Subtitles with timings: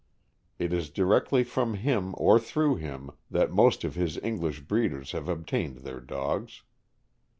[0.57, 5.29] It is directly from him, or through him, that most of the English breeders have
[5.29, 6.63] obtained their dogs.